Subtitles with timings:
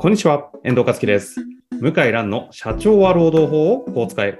[0.00, 1.44] こんにちは、遠藤和樹です。
[1.78, 4.38] 向井蘭の社長は労働法をこう使え。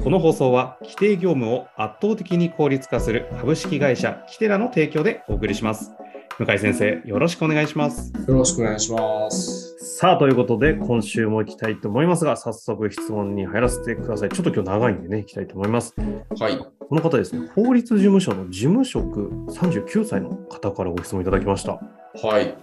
[0.00, 5.90] この放送は規定業務を圧倒的に効率化する株式会社キテラの提供でお送りします。
[6.38, 8.12] 向井先生、よろしくお願いします。
[8.12, 9.96] よろしくお願いします。
[9.98, 14.28] さあ、ということで、今週も行きたいと思いますが、早速質問に入らせてください。
[14.28, 15.92] ちょっと今日長いんでね、行きたいと思います。
[16.38, 16.56] はい。
[16.56, 21.80] この方ですね、法律事務所の事務職39歳の方からご質問いただきました。
[22.22, 22.56] はい。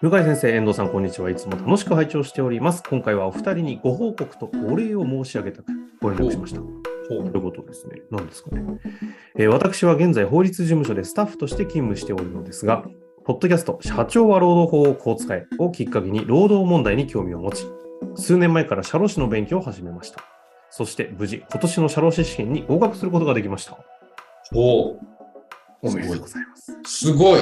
[0.00, 1.28] 向井先生、遠藤さん、こんにちは。
[1.28, 2.84] いつも楽しく拝聴しております。
[2.88, 6.60] 今回はお二人にご報告とお礼を申し上げたくご連絡しました。
[6.60, 6.68] ほ
[7.08, 8.02] ということですね。
[8.08, 8.62] 何ですかね、
[9.36, 12.84] えー私は現在、法律事務所でスタッフとして勤務しておるのですが、
[13.24, 17.66] ポッドキャスト、社長は労働法をこう使えをきっかけに労働問題に興味を持ち、
[18.14, 20.22] 数年前から社労士の勉強を始めました。
[20.70, 23.76] そして無事、今年の社労士試験に合格することができました。
[24.52, 25.00] ほう。
[25.82, 26.78] おめでとうございます。
[26.84, 27.40] すごい。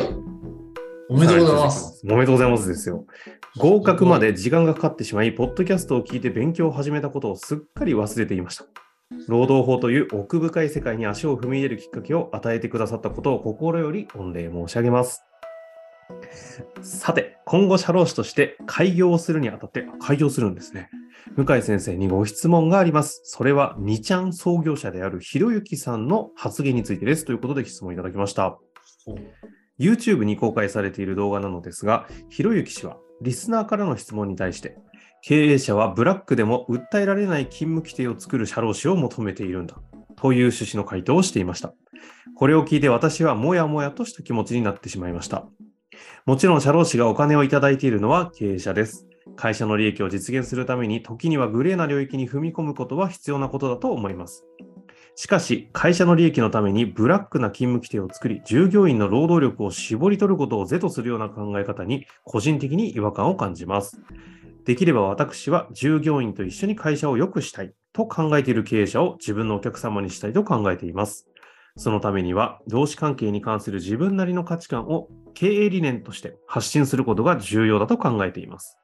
[1.09, 2.03] おめでとうございます。。
[2.05, 3.07] おめでとうございますですよ。
[3.59, 8.65] 合格まで時間がかかってしまい、ポッドキャストを聞いて勉強を始めたことをすっかり忘れていました。
[9.29, 15.23] 労働法という奥深い世界に足を踏み入れるきっかけを与えてくださったことを心より御礼申し上げます。
[16.83, 20.91] さて、今後社労士として開業をするにあたって、あ開業するんですね。
[21.37, 23.21] 向井先生にご質問があります。
[23.25, 27.25] それは、2ちゃん創業者であるひろゆきさんの発言についてです。
[27.25, 28.59] ということで質問いただきました。
[29.79, 34.77] YouTube に公開されている動画なのですが、ひろゆき氏はリスナーからの質問に対して、
[35.23, 39.77] 経営者はブラックでも訴えられない勤務規定を作る社労士を求めているんだ
[40.17, 41.75] という趣旨の回答をしていました。
[42.37, 45.47] これを聞いて私はもやもやとした気持ちになってしまいました。
[46.27, 49.07] もちろん社労士がお金をいただいているのは経営者です。
[49.37, 54.45] 会社の利益を実現するために時にはグレーな領域に踏み込むことは必要なことだと思います。
[55.19, 63.99] しかし、会社の利益のためにブラックな勤務規定を作り、従業員の労働力を絞り取ることを是とするような考え方に、個人的に違和感を感じます。
[64.67, 71.27] できれば私は従業員と一緒に会社を良くしたいと考えている経営者を自分のお客様にしたいと考えています。
[71.79, 78.77] そのためには、労使関係に関する自分なりの価値観を経営理念として発信することが重要だと考えています。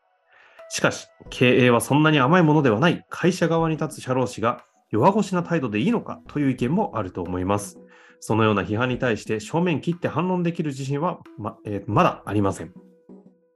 [0.70, 7.78] しかし、経営はそんなに甘いものではない会社側に立つ社労士が弱腰な態度でいいのかという意見もあると思います。
[8.20, 12.72] そのような批判に対して正面切って反論できる自信はま,、えーまだありません。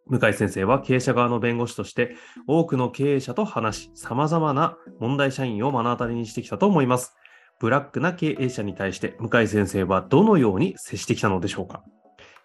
[0.07, 2.17] 向井先生は経営者側の弁護士として
[2.47, 7.15] 多くの経営者と話し、様々な問題社員を目の当たりにしてきたと思います。
[7.59, 11.83] ブラックな経営者に対して向井先生はどのように接してきたのでしょうか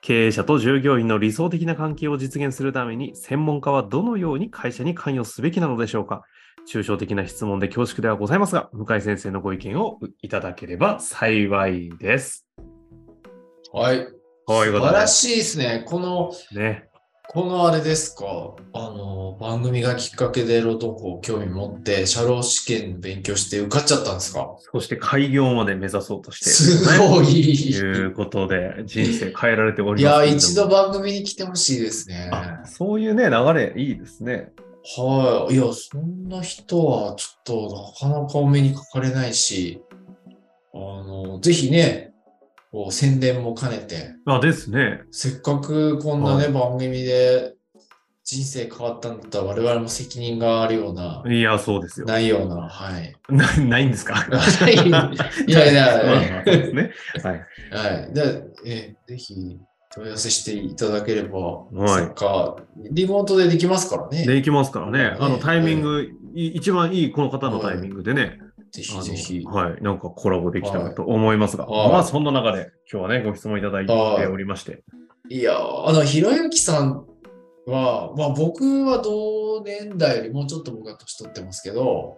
[0.01, 6.23] 経営者と従業員の理想的な関係を実現するために専門家はどのように会社に関与すべきなのでしょうか？
[6.67, 12.47] 抽象的な質問で恐縮ではございますが、向井先生のご意見をいただければ幸いです。
[13.71, 14.07] はい。
[14.45, 15.85] こういうことで素晴らしいですね。
[15.87, 16.90] この、ね。
[17.33, 18.25] このあれですか？
[18.73, 24.57] あの、番組がきっかけで労働法興味持って、社労試験勉強して受かっちゃったんですか？
[24.73, 27.69] そして開業まで目指そうとして、すごい。
[27.69, 27.71] い。
[27.71, 30.37] ということで、人生変えられておりいや、ますけれども。
[30.39, 32.29] 一度番組に来てほしいですね。
[32.33, 34.51] あそういうね、流れいいですね。
[34.97, 35.53] はい。
[35.53, 39.81] いや、そんな人はちょっとなかなかお目にかかれないし、
[40.73, 42.10] あの、ぜひね、
[42.91, 45.01] 宣伝も兼ねて、あ、ですね。
[45.11, 47.55] せっかくこんなね、はい番組で
[48.23, 52.05] 人生変わったんだったら我々も責任があるような、いや、そうですよ。
[52.05, 53.13] ないような、はい。
[53.29, 54.25] なないんですか？
[54.69, 54.71] い
[55.51, 56.91] やいやいや まあまあそうですね。
[57.21, 57.41] はい。
[57.71, 58.13] はい。
[58.13, 59.57] で、えぜひ
[59.93, 62.55] 問い合わせしていただければ、はいか、
[62.91, 64.25] リモートでできますからね。
[64.25, 64.99] で、いきますからね。
[64.99, 68.39] ねあの、タイミング、い一番いいこの方のタイミングでね、
[68.71, 69.43] ぜひぜひ。
[69.45, 73.91] はい、なんかコラボできたらと思いますが、はいまあそんな中で今日はね、ご質問いただいて
[74.27, 74.83] おりまして、
[75.29, 77.05] いやー、あの、ひろゆきさん
[77.67, 82.17] は、まあ僕は同年代よりもうちょっと僕は年取ってますけど、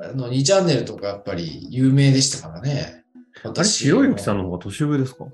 [0.00, 3.04] あの、2チャンネルとかやっぱり有名でしたからね。
[3.44, 4.50] あれ、ひろゆきさんのの。
[4.50, 5.24] 方が年上ですか？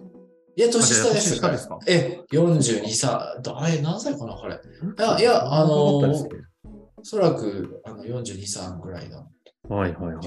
[0.57, 1.31] いや、年下です。
[1.31, 1.79] 年下ですか？
[1.89, 3.11] え、42歳。
[3.11, 4.61] あれ、何歳かな、これ？
[4.99, 9.27] やいやあのおそらく、あの、42、3ぐらいだ。
[9.69, 10.27] ねはいはいはい。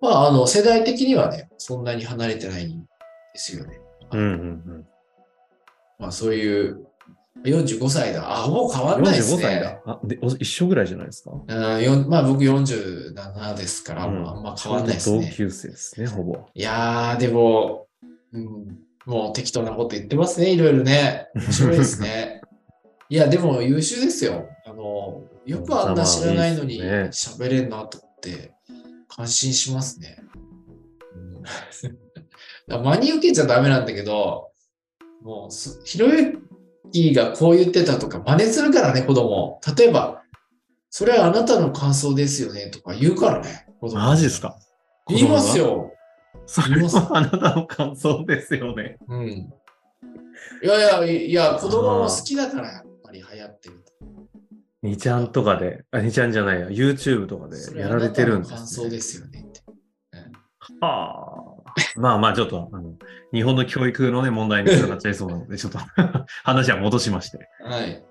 [0.00, 2.86] まあ、あの、世代的にはね、そんなに離れてないんで
[3.36, 3.80] すよね。
[4.12, 4.86] うんうん
[5.98, 6.86] まあ、そういう、
[7.44, 8.44] 45歳だ。
[8.44, 9.04] あ、もう変わうんん。
[9.04, 9.60] ないです45歳ね。
[9.60, 9.80] だ。
[9.86, 11.30] あでお一緒ぐらいじゃないですか？
[11.32, 15.26] うんまあ、僕47ですから、うんまあ、あんま変わんないですね。
[15.30, 16.38] 同級生ですね、ほぼ。
[16.54, 17.86] いやー、でも、
[18.32, 21.28] うん、もう適当なこと言ってますね、いろいろね。
[21.34, 22.40] 面白いですね。
[23.10, 24.48] いや、でも優秀ですよ。
[24.64, 28.13] あの、よくあんな知らないのに喋れんなと思って、
[29.08, 30.18] 感心しますね。
[32.68, 34.50] うん、真に受けちゃダメなんだけど、
[35.22, 36.38] もうす、ひろゆ
[36.92, 39.60] キーがこう言ってたとか真似するからね、子供。
[39.76, 40.22] 例えば、
[40.90, 43.96] それはあなたの感想ですよねとか言うからね、子供。
[44.00, 44.56] マジですか？
[45.08, 45.92] 言いますよ。
[46.46, 48.96] それはあなたの感想ですよね。
[49.08, 49.28] うん。
[49.28, 49.48] い
[50.62, 53.83] やいや、いや、子供も好きだからやっぱり流行ってると。
[54.84, 58.56] 2ちゃんとかで、あ、2ちゃんじゃないや、YouTube とかでやられてるんです、ね。
[58.58, 59.62] 感想ですよねって。
[60.80, 61.74] はあ。
[61.96, 62.94] まあまあ、ちょっと、あの、
[63.32, 65.78] 日本の教育のね、問題につながっちゃいそうなので、ちょっと
[66.44, 67.48] 話は戻しまして。
[67.62, 68.04] はい。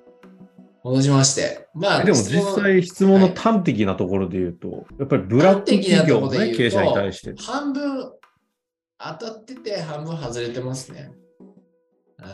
[0.84, 1.70] 戻しまして。
[1.75, 7.36] まあ、でも実際質問の端的なところで言うと、やっぱりブラック企業のね、経営者に対して。
[7.42, 8.12] 半分
[8.98, 11.12] 当たってて半分外れてますね。
[12.18, 12.30] は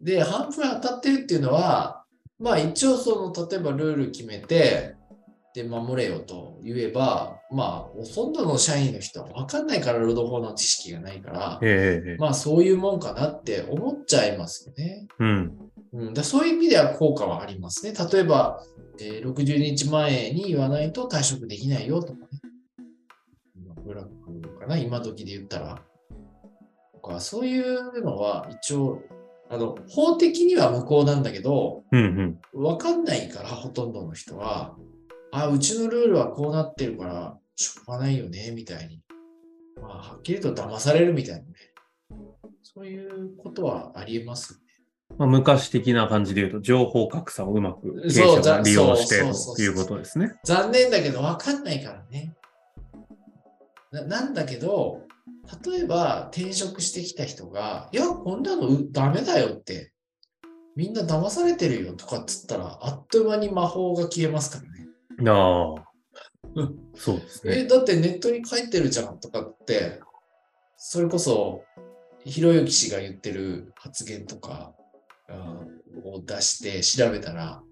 [0.00, 0.04] い。
[0.04, 1.99] で、半分当たってるっていうのは、
[2.40, 4.96] まあ一応その、例えばルール決めて、
[5.54, 15.08] で、守れよと言えば、まあ、ほとんどの社員の人は分かんないから、労働法の知識がないから、えまあそういうもんかなって思っちゃいますよね。
[15.18, 15.58] うん。
[15.92, 17.94] うん、だそういう意味では効果はありますね。
[18.12, 18.62] 例えば、
[19.00, 22.26] えー60日前に言わないと退職できないよとかね。
[23.56, 25.82] 今ブラックかな、今時で言ったら。
[26.92, 29.02] とかそういうのは一応、
[29.52, 32.64] あの法的には無効なんだけど、うんうん。
[32.64, 34.76] わかんないから、ほとんどの人は、
[35.32, 39.02] あ、うちのルールはこうなってるから、しょうがないよね、みたいに。
[39.82, 41.46] まあ、はっきりと騙されるみたいなね。
[42.62, 44.64] そういうことはありえますよね。
[45.18, 49.18] まあ、昔的な感じで言うと、情報格差をうまく経営者が利用して
[49.56, 50.32] ということですね。
[50.44, 52.36] 残念だけど分かんないからね。
[53.90, 55.02] ななんだけど、
[55.64, 59.92] 例えば転職してきた人が、いや、こんなのうダメだよって、
[60.76, 64.88] みんな騙されてるよとかっつったら、あっという間に魔法が消えますからね。
[65.30, 65.90] ああ
[66.54, 66.78] うん。
[66.94, 67.66] そうですえ、ね。
[67.66, 70.00] だってネットに書いてるじゃんとかって、
[70.76, 71.64] それこそ、
[72.24, 74.74] ひろゆき氏が言ってる発言とか
[75.28, 75.62] あ
[76.04, 77.62] を出して調べたら、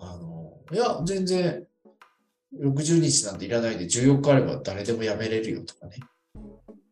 [0.00, 1.66] あの、いや、全然
[2.56, 5.96] 60日なんていらないで14日あれば誰でも辞めれるよとかね。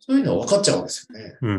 [0.09, 1.39] そういうのは分かっちゃうんですよね。
[1.43, 1.55] うんう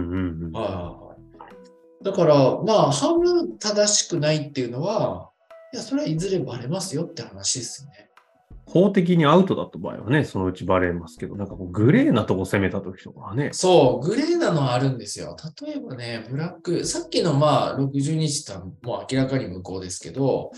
[0.47, 0.51] ん。
[0.51, 5.31] だから、まあ、半分正しくないっていうのは、
[5.73, 8.07] いや、それはいずれバレますよって話ですよね。
[8.67, 13.49] 法的にアウトだった場合はね、そのうちバレますけど、なんかこうグレーなとこ攻めた時とかはね。
[13.53, 15.37] そう、グレーなのはあるんですよ。
[15.61, 20.51] 例えばね、ブラック、さっきのまあ60日とはもう明らかに無効ですけど、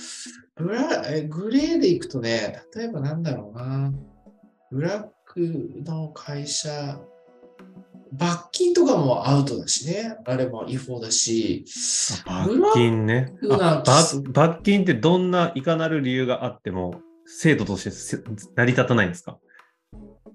[0.55, 3.93] ブラえグレーでいくとね、例えばなんだろうな、
[4.71, 5.39] ブラック
[5.85, 6.99] の会社、
[8.11, 11.65] 罰金とかもアウトだしね、あれも違法だし、
[12.25, 13.33] 罰金ね。
[13.85, 18.17] 罰罰金ってどんないかなる理由があっても、制度としてせ
[18.55, 19.37] 成り立たないんですか？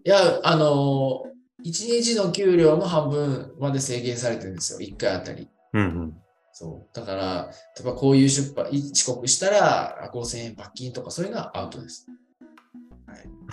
[0.05, 1.25] いや、あの、
[1.65, 5.49] 1日の給料の半分まで制限されてるんですよ、1回あたり。
[5.73, 6.15] うん
[6.53, 6.97] そう。
[6.97, 12.07] だから、例えばこういう出版、遅刻したら5000円罰金とかそういうのはアウトです。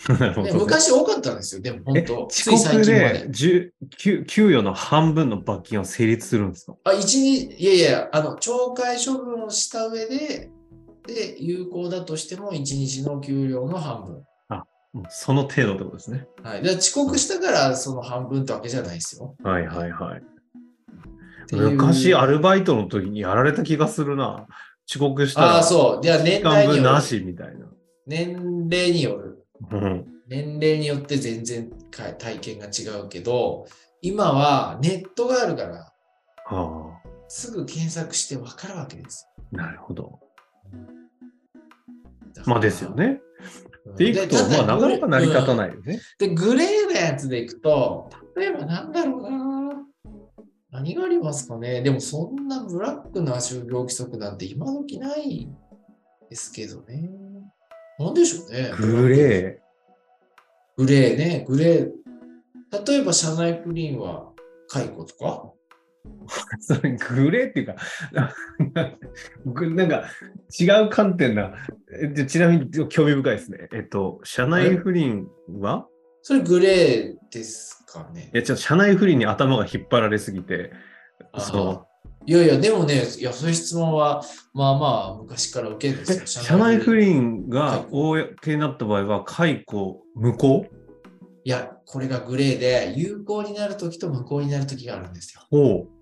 [0.10, 0.20] うん。
[0.20, 1.62] なるほでど昔多かったんですよ。
[1.62, 2.94] でもえ本当、つ遅刻で。
[2.94, 6.76] で10給給与の半分の罰金は成立するんですか？
[6.86, 10.50] あ、一日、いやいや、あの、懲戒処分をした上で、
[11.08, 14.24] で、有効だとしても1日の給料の半分。
[14.94, 16.28] もうその程度ってことですね。
[16.44, 16.62] はい。
[16.62, 19.36] で遅刻したからその半分ってわけじゃないですよ。
[19.42, 20.22] はいはいはい。
[21.54, 24.48] 昔アルバイトの時にやられた気がするな。
[24.90, 26.04] 遅刻したらああ、そう。
[26.04, 26.82] じゃあ年期間代による。
[26.84, 27.68] 分なしみたいな。
[28.06, 29.41] 年齢による。
[29.70, 33.68] うん年齢によって全然か体験が違うけど、
[34.02, 35.94] 今はネットがあるから、
[36.46, 39.28] はすぐ検索して分かるわけです。
[39.54, 40.20] あ、なるほど。
[42.46, 42.92] まあですよ。
[42.92, 43.20] ね。
[43.86, 45.58] うんでいくと、でまあなかなか成り立たい。
[45.58, 46.00] ないよね。
[46.20, 49.62] うんで、グレーなやつでいくと、例えばなんだろうな。
[50.72, 51.82] 何がありますかね。
[51.82, 55.50] でもそんなブラックな就業規則なんて今時ない
[56.30, 57.10] ですけどね。
[58.00, 58.72] なんでしょうね。
[58.78, 59.62] グレ
[60.78, 61.92] グレーね、グレー。
[62.88, 64.32] 例えば社内不倫は
[64.68, 65.44] 解雇とか？
[65.46, 65.62] ー。
[66.60, 67.76] それグレーっていうか、
[69.46, 70.06] ぐなんか
[70.60, 71.54] 違う観点な。
[72.28, 73.70] ちなみに興味深いですね。
[73.74, 75.28] えっと、社内不倫
[75.60, 75.88] は？
[76.24, 78.38] それグレーですかねい。
[78.38, 80.72] や、ちょっと社内不倫に頭が引っ張られすぎて、
[81.34, 81.86] あその
[82.26, 84.24] いやいや、でもね、いや、そういう質問は、
[84.54, 86.24] まあまあ、昔から受けるんですよ。
[86.24, 90.68] え社内不倫が公になった場合は、解雇無効？
[91.44, 95.42] いや、これがグレーで、有効になるときと無効になるときがあるんですよ。
[95.50, 96.02] ほう。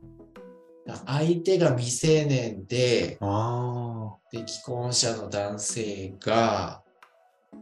[0.85, 6.83] だから相手が未成年で、あで、既婚者の男性が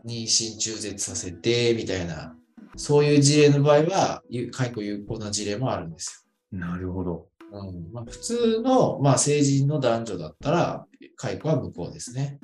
[0.03, 2.35] 妊娠中絶させて、みたいな、
[2.75, 7.27] そういう事例の場合は、有解雇有効な事例もあるんですあ、なるほど。
[7.51, 7.59] よ。
[7.59, 10.85] うんまあ、普通の、まあ、成人の男女だったら、
[11.15, 12.39] 解雇は無効ですね。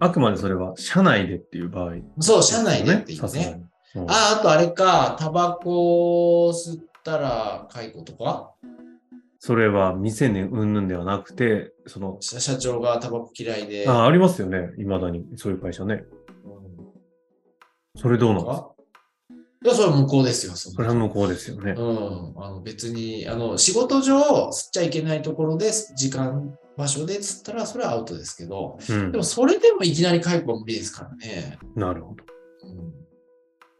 [0.00, 3.64] あくまでそれは社内でっていう場合、そう、社内でっていうね。
[3.94, 4.00] に。
[4.02, 8.52] うんあ、あとあれか、タバコを吸ったら解雇とか？
[9.40, 13.88] それは未成年云々ではなくて、その、社社長がタバコ嫌いで。
[13.88, 14.70] あありますよね。
[14.78, 15.24] いまだに。
[15.36, 16.04] そういう会社ね。
[16.44, 18.70] うんそれどうなんですか？
[19.64, 20.52] いや、それは無効ですよ。
[20.54, 21.72] そそれは無効ですよね。
[21.72, 24.18] うん、あの別にあの仕事上
[24.50, 29.24] 吸っちゃいけないところで時間場所で吸ったらそれはアウトですけどうんでも。
[29.24, 32.24] それでもいきなり解雇は無理ですからね、なるほど。
[32.64, 32.94] うん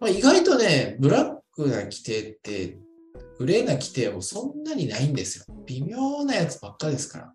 [0.01, 2.79] まあ、意外とねブラックな規定って
[3.39, 7.33] グレーな規定もそんなにないんですよ微妙なやつばっかですから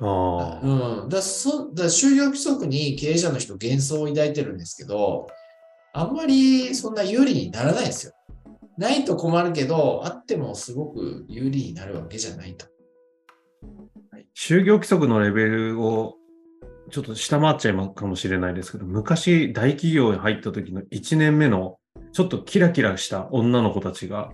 [0.00, 1.02] ああ。
[1.02, 5.26] うん、だそだ就業規則に経営者の人幻想を抱いてるんですけど、
[5.94, 8.12] あんまりそんな有利にならないですよ。
[8.78, 12.66] ないと困るけど、あってもすごく有利になるわけじゃないと。
[14.34, 16.16] 就業規則のレベルを
[16.90, 21.76] ちょっと下回っちゃいかもしれないですけど、昔大企業に入った時の1年目の
[22.12, 24.30] ちょっとキラキラした女の子たちが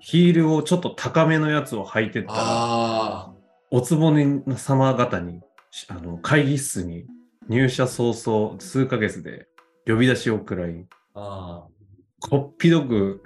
[0.00, 3.32] ヒールをちょっと高めのやつを履いてったら、あ
[3.70, 5.40] おつぼね様方に
[5.88, 7.04] あの会議室に
[7.48, 9.46] 入社早々数ヶ月で
[9.88, 12.28] 呼び出しを食らい、あ、あ。
[12.28, 13.22] こっぴどく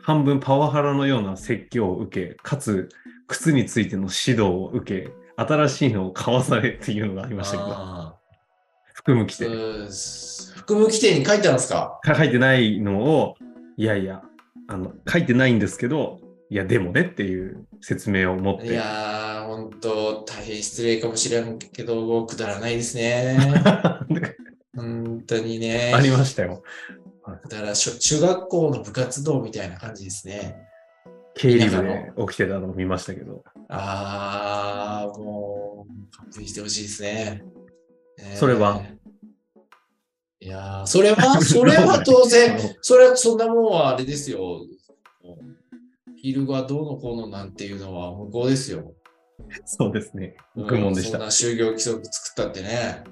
[0.00, 2.88] 半分パワハラのような説教を受け、かつ
[3.28, 8.16] 靴についての指導を受け、新しいのを買わされっていうのがありましたけど、あ
[8.94, 12.00] 服務着て、うーす服務規定に書いてあるんですか？
[12.04, 13.36] 書いてないのを、
[13.76, 14.22] いやいや、
[14.68, 16.18] あの書いてないんですけど、
[16.50, 23.38] いや、でもねっていう説明を持っいて、やー、本当大変失礼かもしれんけど、くだらないですね。
[24.76, 25.92] 本当にね。
[25.94, 26.62] ありましたよ。
[27.48, 30.56] だから中学校の部活動みたいな感じですね。
[31.34, 37.42] 経理部で起きてたのを見ましたけど、ああ、もう、勘弁してほしいですね。
[38.18, 38.82] ねそれは？
[40.40, 44.66] いやーそれは、 それは当然、それはそんなもんはあれですよ。
[46.16, 48.94] ヒールがどうのこうのなんていうのは無効ですよ。
[49.64, 50.36] そうですね。
[50.56, 53.04] うん愚問でしたそんな就業規則作ったってね。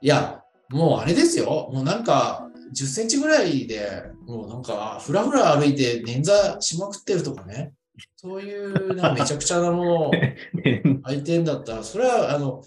[0.00, 1.70] いや、もうあれですよ。
[1.72, 7.72] もうなんか、10センチぐらいで、もうなんか、ふらふら歩いて捻挫しまくってるとかね。
[8.16, 10.12] そういう、なんかめちゃくちゃなものを
[11.04, 12.62] 相手だったら、それは、あの、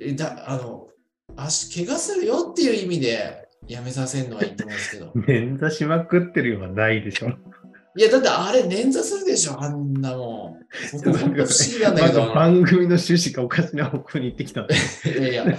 [0.00, 0.88] えだあの、
[1.36, 5.12] 足、怪我するよっていう意味でやめさせるのはいいと思うんですけど。
[5.14, 7.30] 捻挫しまくってるようはないでしょ。
[7.94, 11.02] いや、だってあれ捻挫するでしょ、あんなもん。
[11.04, 11.44] 僕、不思
[11.78, 12.32] 議なんだけど。
[12.34, 14.74] 番組の趣旨がおかしな方向に行ってきたんで。
[15.06, 15.58] いやいや、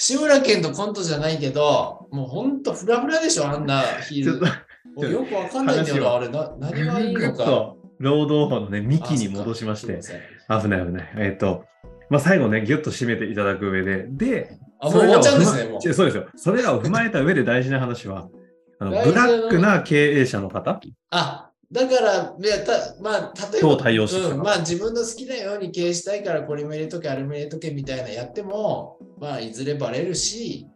[0.00, 4.56] 志村けんとコントじゃないけど、もうほんとフラフラでしょ、あんなヒールちょっと。
[4.96, 7.44] 俺よくわかんないんだよな、あれな、何がいいのか。
[7.44, 10.00] と労働法のね、幹に戻しまして、
[10.48, 11.12] 危ない危ない。
[11.18, 11.66] えっ、と、
[12.08, 16.26] まあ、最後ね、ぎゅっと締めていただく上で、で、あ、もう終わっちゃうんですね、もうそうですよ。
[16.34, 18.30] それらを踏まえた上で大事な話は、
[18.78, 20.80] あのブラックな経営者の方、
[21.10, 30.66] あ、だから、いやたまあ、例えば、対応うん、まあ、自分の好きなように経営したいから、これも入れとけ、あれも入れとけみたいなやっても、まあ、いずれバレるし、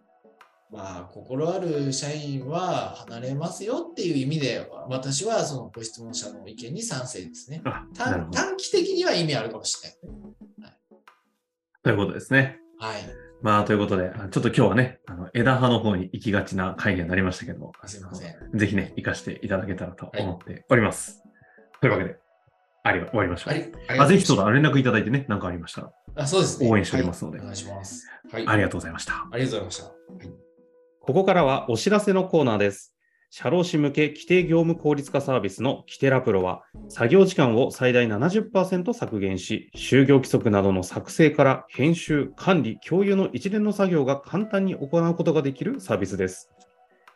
[0.70, 7.62] まあ、心ある社員は離れますよっていう意味で、私はそのご質問者の意見に賛成ですね。
[7.94, 9.90] 短短期的には意味あるかもしれ
[10.62, 10.76] ない。
[11.82, 12.58] ということですね。
[12.78, 13.23] はい。
[13.44, 18.58] まあ、ということで、あちょっと今日はね、あの枝葉の方に行きがちな回にはなりましたけども、すいません。
[18.58, 21.22] ぜひね、活かしていただけたらと思っております。
[21.82, 22.16] というわけで、
[22.84, 23.52] ありが終わりましょう。
[23.52, 24.00] はい。
[24.00, 24.50] あぜひそうだ、だ。
[24.50, 26.70] 連絡いただいてね、何かありましたら、あ、そうですね。
[26.70, 28.08] 応援しておりますのではいお願いします。
[28.32, 28.48] はい。
[28.48, 29.28] ありがとうございました。
[29.30, 29.84] ありがとうございました。
[29.84, 30.54] はい
[31.06, 32.93] ここからはお知らせのコーナーです。
[33.36, 46.48] 社労士向け規定業務効率化サービスのキテラプロは、作業時間を最大70%削減し、就業規則などの作成から編集、管理、共有の一連の作業が簡単に行うことができるサービスです。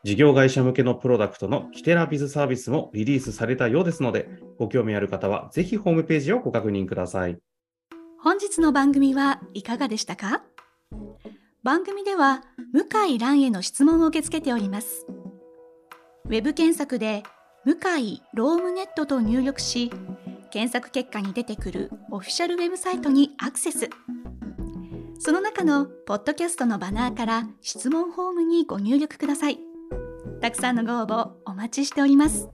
[0.02, 7.38] 事業会社向けのプロダクトのキテラビズサービスもリリースされたようですので、ご興味ある方はぜひホームページをご確認ください。
[8.20, 10.42] 本日の番組はいかがでしたか？
[11.62, 15.06] 番組では向井蘭への質問を受け付けております。
[16.28, 17.23] ウェブ検索で
[17.64, 19.90] 向井ロームネットと入力し、
[20.50, 23.88] 検索結果に出てくるオフィシャルウェブサイトにアクセス。
[25.18, 29.58] その中のポッドキャストのバナーから質問フォームにご入力ください。
[30.42, 32.50] たくさんのご応募お待ちしております。